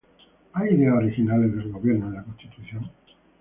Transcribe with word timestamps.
¿Hay 0.53 0.69
ideas 0.73 0.95
originales 0.95 1.55
del 1.55 1.71
gobierno 1.71 2.07
en 2.07 2.15
la 2.15 2.23
Constitución? 2.23 2.89